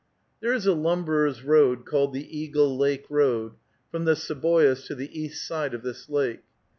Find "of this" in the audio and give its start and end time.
5.75-6.09